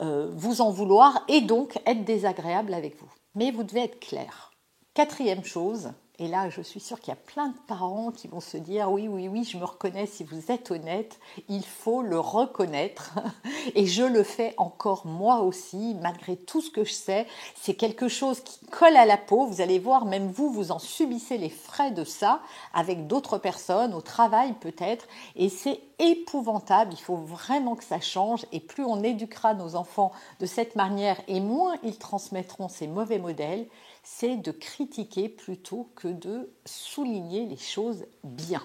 euh, 0.00 0.30
vous 0.34 0.60
en 0.60 0.70
vouloir 0.70 1.22
et 1.28 1.40
donc 1.40 1.78
être 1.86 2.04
désagréable 2.04 2.74
avec 2.74 3.00
vous. 3.00 3.10
Mais 3.36 3.52
vous 3.52 3.62
devez 3.62 3.84
être 3.84 4.00
clair. 4.00 4.50
Quatrième 4.94 5.44
chose, 5.44 5.92
et 6.20 6.28
là, 6.28 6.50
je 6.50 6.60
suis 6.60 6.80
sûre 6.80 7.00
qu'il 7.00 7.08
y 7.08 7.16
a 7.16 7.16
plein 7.16 7.48
de 7.48 7.56
parents 7.66 8.10
qui 8.10 8.28
vont 8.28 8.40
se 8.40 8.58
dire 8.58 8.92
oui, 8.92 9.08
oui, 9.08 9.26
oui, 9.26 9.42
je 9.42 9.56
me 9.56 9.64
reconnais 9.64 10.04
si 10.04 10.22
vous 10.22 10.52
êtes 10.52 10.70
honnête, 10.70 11.18
il 11.48 11.64
faut 11.64 12.02
le 12.02 12.20
reconnaître. 12.20 13.14
Et 13.74 13.86
je 13.86 14.02
le 14.02 14.22
fais 14.22 14.52
encore 14.58 15.06
moi 15.06 15.40
aussi, 15.40 15.96
malgré 16.02 16.36
tout 16.36 16.60
ce 16.60 16.70
que 16.70 16.84
je 16.84 16.92
sais. 16.92 17.26
C'est 17.58 17.72
quelque 17.72 18.08
chose 18.08 18.40
qui 18.40 18.58
colle 18.66 18.96
à 18.96 19.06
la 19.06 19.16
peau. 19.16 19.46
Vous 19.46 19.62
allez 19.62 19.78
voir, 19.78 20.04
même 20.04 20.30
vous, 20.30 20.50
vous 20.50 20.72
en 20.72 20.78
subissez 20.78 21.38
les 21.38 21.48
frais 21.48 21.90
de 21.90 22.04
ça 22.04 22.42
avec 22.74 23.06
d'autres 23.06 23.38
personnes, 23.38 23.94
au 23.94 24.02
travail 24.02 24.52
peut-être. 24.60 25.06
Et 25.36 25.48
c'est 25.48 25.80
épouvantable. 25.98 26.92
Il 26.92 27.00
faut 27.00 27.16
vraiment 27.16 27.76
que 27.76 27.84
ça 27.84 28.00
change. 28.00 28.44
Et 28.52 28.60
plus 28.60 28.84
on 28.84 29.02
éduquera 29.02 29.54
nos 29.54 29.74
enfants 29.74 30.12
de 30.38 30.44
cette 30.44 30.76
manière, 30.76 31.18
et 31.28 31.40
moins 31.40 31.76
ils 31.82 31.96
transmettront 31.96 32.68
ces 32.68 32.88
mauvais 32.88 33.18
modèles, 33.18 33.66
c'est 34.02 34.36
de 34.36 34.50
critiquer 34.50 35.28
plutôt 35.28 35.88
que 35.94 36.08
de 36.08 36.50
souligner 36.64 37.46
les 37.46 37.56
choses 37.56 38.04
bien. 38.24 38.62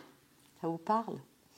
Ça 0.61 0.67
vous 0.67 0.77
parle? 0.77 1.17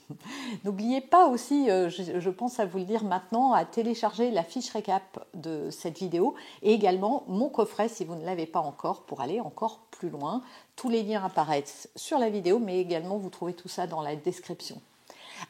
N'oubliez 0.63 1.01
pas 1.01 1.27
aussi, 1.27 1.69
euh, 1.69 1.89
je, 1.89 2.29
pense 2.29 2.59
à 2.59 2.65
vous 2.65 2.79
le 2.79 2.85
dire 2.85 3.03
maintenant, 3.03 3.53
à 3.53 3.65
télécharger 3.65 4.31
la 4.31 4.43
fiche 4.43 4.69
récap 4.69 5.25
de 5.33 5.69
cette 5.69 5.97
vidéo 5.97 6.35
et 6.61 6.73
également 6.73 7.23
mon 7.27 7.49
coffret 7.49 7.89
si 7.89 8.05
vous 8.05 8.15
ne 8.15 8.25
l'avez 8.25 8.45
pas 8.45 8.59
encore 8.59 9.03
pour 9.03 9.21
aller 9.21 9.39
encore 9.39 9.79
plus 9.91 10.09
loin. 10.09 10.41
Tous 10.75 10.89
les 10.89 11.03
liens 11.03 11.23
apparaissent 11.23 11.89
sur 11.95 12.19
la 12.19 12.29
vidéo, 12.29 12.59
mais 12.59 12.79
également 12.79 13.17
vous 13.17 13.29
trouvez 13.29 13.53
tout 13.53 13.69
ça 13.69 13.87
dans 13.87 14.01
la 14.01 14.15
description. 14.15 14.81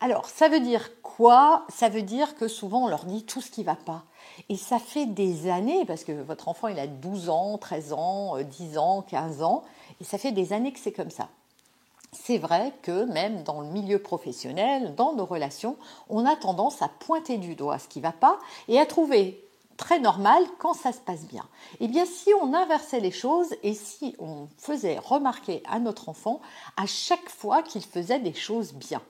Alors, 0.02 0.28
ça 0.28 0.50
veut 0.50 0.60
dire 0.60 1.02
quoi? 1.02 1.66
Ça 1.70 1.90
veut 1.90 2.02
dire 2.02 2.36
que 2.36 2.48
souvent 2.48 2.86
on 2.86 2.88
leur 2.88 3.06
dit 3.06 3.24
tout 3.24 3.42
ce 3.42 3.52
qui 3.52 3.62
ne 3.62 3.68
va 3.68 3.76
pas. 3.76 4.04
Et 4.50 4.56
ça 4.56 4.80
fait 4.80 5.06
des 5.06 5.50
années, 5.50 5.86
parce 5.86 6.04
que 6.04 6.12
votre 6.12 6.48
enfant 6.48 6.68
il 6.68 6.80
a 6.80 6.88
12 6.88 7.30
ans, 7.30 7.58
13 7.58 7.94
ans, 7.94 8.38
10 8.42 8.78
ans, 8.78 9.02
15 9.02 9.44
ans, 9.44 9.64
et 10.02 10.04
ça 10.04 10.18
fait 10.18 10.32
des 10.32 10.54
années 10.54 10.72
que 10.72 10.80
c'est 10.80 10.92
comme 10.92 11.12
ça 11.12 11.30
c'est 12.14 12.38
vrai 12.38 12.74
que 12.82 13.06
même 13.06 13.44
dans 13.44 13.62
le 13.62 13.68
milieu 13.68 14.00
professionnel, 14.00 14.96
dans 14.96 15.14
nos 15.14 15.26
relations, 15.26 15.78
on 16.10 16.26
a 16.26 16.36
tendance 16.36 16.82
à 16.82 16.88
pointer 16.88 17.38
du 17.38 17.56
doigt 17.56 17.80
ce 17.80 17.88
qui 17.88 18.00
ne 18.00 18.04
va 18.04 18.12
pas 18.12 18.40
et 18.68 18.80
à 18.80 18.86
trouver 18.86 19.44
très 19.76 20.00
normal 20.00 20.44
quand 20.58 20.74
ça 20.74 20.92
se 20.92 21.00
passe 21.00 21.26
bien. 21.26 21.46
Eh 21.80 21.88
bien, 21.88 22.06
si 22.06 22.34
on 22.42 22.54
inversait 22.54 23.00
les 23.00 23.12
choses 23.12 23.54
et 23.62 23.74
si 23.74 24.16
on 24.20 24.48
faisait 24.58 24.98
remarquer 24.98 25.62
à 25.70 25.80
notre 25.80 26.10
enfant 26.10 26.42
à 26.76 26.86
chaque 26.86 27.30
fois 27.30 27.62
qu'il 27.62 27.84
faisait 27.84 28.20
des 28.20 28.34
choses 28.34 28.74
bien. 28.74 29.02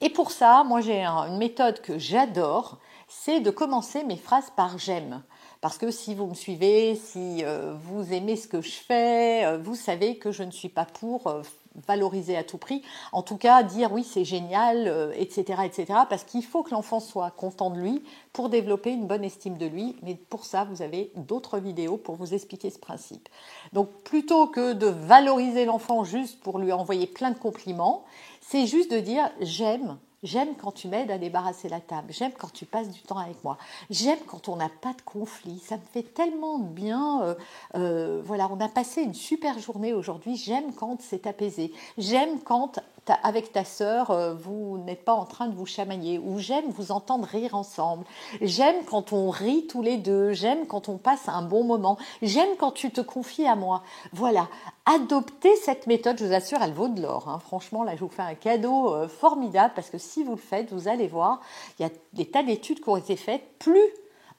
Et 0.00 0.10
pour 0.10 0.30
ça, 0.30 0.62
moi 0.64 0.80
j'ai 0.80 1.04
une 1.04 1.38
méthode 1.38 1.80
que 1.80 1.98
j'adore, 1.98 2.78
c'est 3.08 3.40
de 3.40 3.50
commencer 3.50 4.04
mes 4.04 4.18
phrases 4.18 4.50
par 4.54 4.78
j'aime. 4.78 5.22
Parce 5.60 5.78
que 5.78 5.90
si 5.90 6.14
vous 6.14 6.26
me 6.26 6.34
suivez, 6.34 6.94
si 6.94 7.42
euh, 7.42 7.74
vous 7.74 8.12
aimez 8.12 8.36
ce 8.36 8.46
que 8.46 8.60
je 8.60 8.70
fais, 8.70 9.44
euh, 9.44 9.58
vous 9.58 9.74
savez 9.74 10.18
que 10.18 10.30
je 10.30 10.44
ne 10.44 10.52
suis 10.52 10.68
pas 10.68 10.84
pour 10.84 11.26
euh, 11.26 11.42
valoriser 11.88 12.36
à 12.36 12.44
tout 12.44 12.58
prix. 12.58 12.82
En 13.12 13.22
tout 13.22 13.38
cas, 13.38 13.62
dire 13.64 13.92
oui, 13.92 14.04
c'est 14.04 14.24
génial, 14.24 15.12
etc., 15.16 15.62
etc. 15.64 15.86
Parce 16.08 16.22
qu'il 16.22 16.44
faut 16.44 16.62
que 16.62 16.70
l'enfant 16.70 17.00
soit 17.00 17.30
content 17.30 17.70
de 17.70 17.80
lui 17.80 18.04
pour 18.32 18.50
développer 18.50 18.92
une 18.92 19.06
bonne 19.06 19.24
estime 19.24 19.56
de 19.56 19.66
lui. 19.66 19.96
Mais 20.02 20.14
pour 20.14 20.44
ça, 20.44 20.64
vous 20.64 20.82
avez 20.82 21.10
d'autres 21.16 21.58
vidéos 21.58 21.96
pour 21.96 22.14
vous 22.14 22.34
expliquer 22.34 22.70
ce 22.70 22.78
principe. 22.78 23.28
Donc, 23.72 23.90
plutôt 24.04 24.46
que 24.46 24.74
de 24.74 24.86
valoriser 24.86 25.64
l'enfant 25.64 26.04
juste 26.04 26.40
pour 26.40 26.58
lui 26.58 26.72
envoyer 26.72 27.06
plein 27.06 27.30
de 27.30 27.38
compliments, 27.38 28.04
c'est 28.40 28.66
juste 28.66 28.92
de 28.92 28.98
dire 28.98 29.30
j'aime 29.40 29.98
J'aime 30.24 30.56
quand 30.56 30.72
tu 30.72 30.88
m'aides 30.88 31.12
à 31.12 31.18
débarrasser 31.18 31.68
la 31.68 31.80
table. 31.80 32.12
J'aime 32.12 32.32
quand 32.36 32.52
tu 32.52 32.66
passes 32.66 32.90
du 32.90 33.00
temps 33.02 33.18
avec 33.18 33.42
moi. 33.44 33.56
J'aime 33.88 34.18
quand 34.26 34.48
on 34.48 34.56
n'a 34.56 34.68
pas 34.68 34.92
de 34.92 35.02
conflit. 35.02 35.60
Ça 35.60 35.76
me 35.76 35.82
fait 35.92 36.02
tellement 36.02 36.58
bien. 36.58 37.22
Euh, 37.22 37.34
euh, 37.76 38.20
voilà, 38.24 38.48
on 38.50 38.58
a 38.60 38.68
passé 38.68 39.02
une 39.02 39.14
super 39.14 39.58
journée 39.60 39.92
aujourd'hui. 39.92 40.36
J'aime 40.36 40.74
quand 40.74 41.00
c'est 41.00 41.28
apaisé. 41.28 41.72
J'aime 41.98 42.40
quand 42.40 42.80
avec 43.22 43.52
ta 43.52 43.64
sœur, 43.64 44.10
euh, 44.10 44.34
vous 44.34 44.78
n'êtes 44.78 45.04
pas 45.04 45.12
en 45.12 45.24
train 45.24 45.46
de 45.46 45.54
vous 45.54 45.66
chamailler, 45.66 46.18
ou 46.18 46.38
j'aime 46.38 46.70
vous 46.70 46.92
entendre 46.92 47.26
rire 47.26 47.54
ensemble, 47.54 48.04
j'aime 48.40 48.84
quand 48.84 49.12
on 49.12 49.30
rit 49.30 49.66
tous 49.66 49.82
les 49.82 49.96
deux, 49.96 50.32
j'aime 50.32 50.66
quand 50.66 50.88
on 50.88 50.98
passe 50.98 51.28
un 51.28 51.42
bon 51.42 51.64
moment, 51.64 51.98
j'aime 52.22 52.56
quand 52.58 52.72
tu 52.72 52.90
te 52.90 53.00
confies 53.00 53.46
à 53.46 53.56
moi. 53.56 53.82
Voilà, 54.12 54.48
adoptez 54.86 55.54
cette 55.56 55.86
méthode, 55.86 56.18
je 56.18 56.24
vous 56.24 56.32
assure, 56.32 56.58
elle 56.62 56.72
vaut 56.72 56.88
de 56.88 57.02
l'or. 57.02 57.28
Hein. 57.28 57.38
Franchement, 57.38 57.84
là, 57.84 57.96
je 57.96 58.00
vous 58.00 58.10
fais 58.10 58.22
un 58.22 58.34
cadeau 58.34 58.94
euh, 58.94 59.08
formidable, 59.08 59.72
parce 59.74 59.90
que 59.90 59.98
si 59.98 60.22
vous 60.22 60.32
le 60.32 60.40
faites, 60.40 60.72
vous 60.72 60.88
allez 60.88 61.08
voir, 61.08 61.40
il 61.78 61.82
y 61.82 61.86
a 61.86 61.90
des 62.12 62.30
tas 62.30 62.42
d'études 62.42 62.80
qui 62.80 62.88
ont 62.88 62.96
été 62.96 63.16
faites, 63.16 63.42
plus 63.58 63.92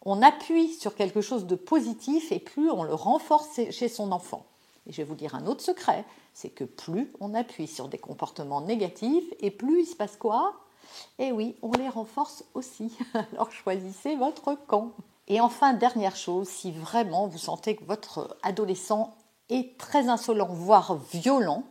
on 0.05 0.21
appuie 0.21 0.73
sur 0.73 0.95
quelque 0.95 1.21
chose 1.21 1.45
de 1.45 1.55
positif 1.55 2.31
et 2.31 2.39
plus 2.39 2.71
on 2.71 2.83
le 2.83 2.93
renforce 2.93 3.59
chez 3.69 3.89
son 3.89 4.11
enfant. 4.11 4.45
Et 4.89 4.91
je 4.91 4.97
vais 4.97 5.03
vous 5.03 5.15
dire 5.15 5.35
un 5.35 5.45
autre 5.45 5.61
secret, 5.61 6.03
c'est 6.33 6.49
que 6.49 6.63
plus 6.63 7.13
on 7.19 7.35
appuie 7.35 7.67
sur 7.67 7.87
des 7.87 7.99
comportements 7.99 8.61
négatifs 8.61 9.31
et 9.39 9.51
plus 9.51 9.81
il 9.81 9.85
se 9.85 9.95
passe 9.95 10.17
quoi? 10.17 10.55
Eh 11.19 11.31
oui, 11.31 11.55
on 11.61 11.71
les 11.73 11.87
renforce 11.87 12.43
aussi. 12.55 12.97
Alors 13.33 13.51
choisissez 13.51 14.15
votre 14.15 14.55
camp. 14.65 14.93
Et 15.27 15.39
enfin, 15.39 15.73
dernière 15.73 16.15
chose, 16.15 16.47
si 16.47 16.71
vraiment 16.71 17.27
vous 17.27 17.37
sentez 17.37 17.75
que 17.75 17.83
votre 17.83 18.35
adolescent 18.41 19.13
est 19.49 19.77
très 19.77 20.09
insolent, 20.09 20.49
voire 20.49 20.95
violent, 21.11 21.63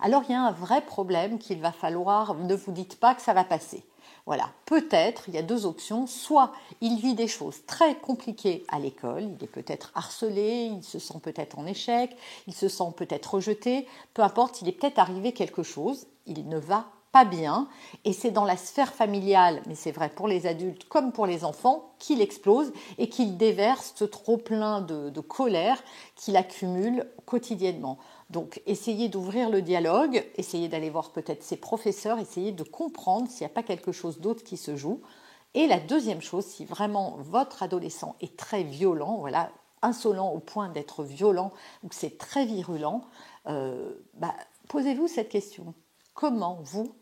alors 0.00 0.22
il 0.26 0.32
y 0.32 0.34
a 0.34 0.40
un 0.40 0.52
vrai 0.52 0.80
problème 0.80 1.38
qu'il 1.38 1.60
va 1.60 1.70
falloir, 1.70 2.34
ne 2.34 2.54
vous 2.54 2.72
dites 2.72 2.98
pas 2.98 3.14
que 3.14 3.20
ça 3.20 3.34
va 3.34 3.44
passer. 3.44 3.84
Voilà, 4.26 4.50
peut-être, 4.64 5.24
il 5.28 5.34
y 5.34 5.38
a 5.38 5.42
deux 5.42 5.66
options. 5.66 6.06
Soit 6.06 6.52
il 6.80 6.98
vit 6.98 7.14
des 7.14 7.28
choses 7.28 7.66
très 7.66 7.96
compliquées 7.96 8.64
à 8.68 8.78
l'école, 8.78 9.24
il 9.38 9.44
est 9.44 9.48
peut-être 9.48 9.92
harcelé, 9.94 10.70
il 10.74 10.82
se 10.82 10.98
sent 10.98 11.20
peut-être 11.22 11.58
en 11.58 11.66
échec, 11.66 12.16
il 12.46 12.54
se 12.54 12.68
sent 12.68 12.92
peut-être 12.96 13.34
rejeté, 13.34 13.86
peu 14.14 14.22
importe, 14.22 14.62
il 14.62 14.68
est 14.68 14.72
peut-être 14.72 14.98
arrivé 14.98 15.32
quelque 15.32 15.62
chose, 15.62 16.06
il 16.26 16.48
ne 16.48 16.58
va 16.58 16.86
pas 17.12 17.24
bien, 17.24 17.68
et 18.04 18.12
c'est 18.12 18.32
dans 18.32 18.44
la 18.44 18.56
sphère 18.56 18.92
familiale, 18.92 19.62
mais 19.68 19.76
c'est 19.76 19.92
vrai 19.92 20.08
pour 20.08 20.26
les 20.26 20.48
adultes 20.48 20.88
comme 20.88 21.12
pour 21.12 21.26
les 21.26 21.44
enfants, 21.44 21.92
qu'il 22.00 22.20
explose 22.20 22.72
et 22.98 23.08
qu'il 23.08 23.36
déverse 23.36 23.92
ce 23.94 24.04
trop 24.04 24.36
plein 24.36 24.80
de, 24.80 25.10
de 25.10 25.20
colère 25.20 25.80
qu'il 26.16 26.36
accumule 26.36 27.08
quotidiennement. 27.24 27.98
Donc 28.30 28.62
essayez 28.66 29.08
d'ouvrir 29.08 29.50
le 29.50 29.62
dialogue, 29.62 30.24
essayez 30.36 30.68
d'aller 30.68 30.90
voir 30.90 31.10
peut-être 31.10 31.42
ses 31.42 31.56
professeurs, 31.56 32.18
essayez 32.18 32.52
de 32.52 32.62
comprendre 32.62 33.28
s'il 33.28 33.40
n'y 33.40 33.50
a 33.50 33.54
pas 33.54 33.62
quelque 33.62 33.92
chose 33.92 34.20
d'autre 34.20 34.42
qui 34.42 34.56
se 34.56 34.76
joue. 34.76 35.00
Et 35.54 35.66
la 35.66 35.78
deuxième 35.78 36.20
chose, 36.20 36.44
si 36.44 36.64
vraiment 36.64 37.16
votre 37.20 37.62
adolescent 37.62 38.16
est 38.20 38.36
très 38.36 38.64
violent, 38.64 39.18
voilà, 39.18 39.50
insolent 39.82 40.30
au 40.30 40.40
point 40.40 40.68
d'être 40.68 41.04
violent 41.04 41.52
ou 41.82 41.88
que 41.88 41.94
c'est 41.94 42.18
très 42.18 42.44
virulent, 42.44 43.02
euh, 43.46 43.92
bah, 44.14 44.34
posez-vous 44.68 45.06
cette 45.06 45.28
question. 45.28 45.74
Comment 46.14 46.58
vous, 46.62 46.92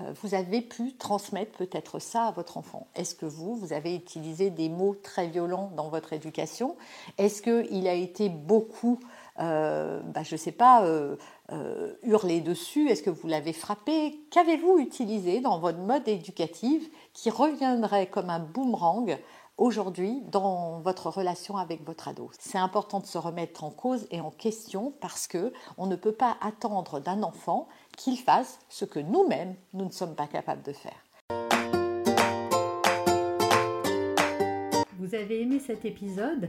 euh, 0.00 0.12
vous 0.22 0.34
avez 0.34 0.60
pu 0.60 0.96
transmettre 0.96 1.52
peut-être 1.52 1.98
ça 1.98 2.26
à 2.26 2.30
votre 2.30 2.56
enfant? 2.56 2.86
Est-ce 2.94 3.14
que 3.14 3.26
vous, 3.26 3.56
vous 3.56 3.72
avez 3.72 3.96
utilisé 3.96 4.50
des 4.50 4.68
mots 4.68 4.94
très 4.94 5.26
violents 5.26 5.72
dans 5.74 5.88
votre 5.88 6.12
éducation? 6.12 6.76
Est-ce 7.18 7.42
qu'il 7.42 7.88
a 7.88 7.94
été 7.94 8.28
beaucoup 8.28 9.00
bah, 9.38 10.22
je 10.22 10.34
ne 10.34 10.38
sais 10.38 10.52
pas, 10.52 10.84
euh, 10.84 11.16
euh, 11.50 11.94
hurler 12.02 12.40
dessus 12.40 12.88
Est-ce 12.88 13.02
que 13.02 13.10
vous 13.10 13.28
l'avez 13.28 13.52
frappé? 13.52 14.20
Qu'avez-vous 14.30 14.78
utilisé 14.78 15.40
dans 15.40 15.58
votre 15.58 15.78
mode 15.78 16.06
éducatif 16.08 16.88
qui 17.12 17.30
reviendrait 17.30 18.06
comme 18.06 18.30
un 18.30 18.40
boomerang 18.40 19.18
aujourd'hui 19.58 20.22
dans 20.30 20.80
votre 20.80 21.08
relation 21.08 21.56
avec 21.56 21.84
votre 21.84 22.08
ado? 22.08 22.30
C'est 22.38 22.58
important 22.58 23.00
de 23.00 23.06
se 23.06 23.18
remettre 23.18 23.64
en 23.64 23.70
cause 23.70 24.06
et 24.10 24.20
en 24.20 24.30
question 24.30 24.92
parce 25.00 25.26
que 25.26 25.52
on 25.78 25.86
ne 25.86 25.96
peut 25.96 26.12
pas 26.12 26.36
attendre 26.40 27.00
d'un 27.00 27.22
enfant 27.22 27.68
qu'il 27.96 28.18
fasse 28.18 28.58
ce 28.68 28.84
que 28.84 29.00
nous-mêmes 29.00 29.54
nous 29.72 29.84
ne 29.84 29.90
sommes 29.90 30.14
pas 30.14 30.26
capables 30.26 30.62
de 30.62 30.72
faire. 30.72 31.04
Vous 34.98 35.14
avez 35.14 35.42
aimé 35.42 35.58
cet 35.58 35.84
épisode? 35.84 36.48